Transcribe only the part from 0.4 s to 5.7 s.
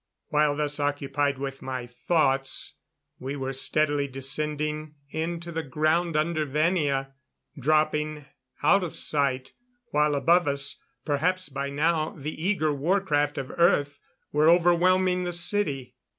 thus occupied with my thoughts, we were steadily descending into the